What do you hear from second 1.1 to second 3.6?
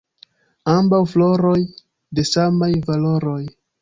floroj de samaj valoroj.